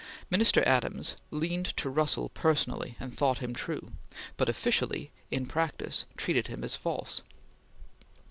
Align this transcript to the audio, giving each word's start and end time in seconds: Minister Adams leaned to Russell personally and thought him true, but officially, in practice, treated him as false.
Minister 0.31 0.67
Adams 0.67 1.15
leaned 1.29 1.77
to 1.77 1.87
Russell 1.87 2.29
personally 2.29 2.95
and 2.99 3.15
thought 3.15 3.37
him 3.37 3.53
true, 3.53 3.91
but 4.35 4.49
officially, 4.49 5.11
in 5.29 5.45
practice, 5.45 6.07
treated 6.17 6.47
him 6.47 6.63
as 6.63 6.75
false. 6.75 7.21